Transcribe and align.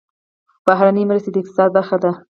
بهرنۍ 0.65 1.03
مرستې 1.09 1.29
د 1.31 1.35
اقتصاد 1.41 1.69
برخه 1.77 1.97
ده 2.03 2.11